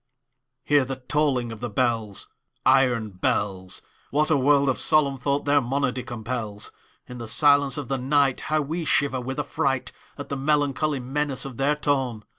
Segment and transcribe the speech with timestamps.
[0.63, 2.27] Hear the tolling of the bells,
[2.65, 3.83] Iron bells!
[4.09, 6.71] What a world of solemn thought their monody compels!
[7.07, 9.91] In the silence of the nightHow we shiver with affrightAt
[10.27, 12.23] the melancholy menace of their tone!